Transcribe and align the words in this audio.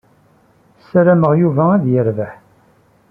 Ssarameɣ 0.81 1.31
Yuba 1.41 1.63
ad 1.75 1.83
yerbeḥ. 1.91 2.31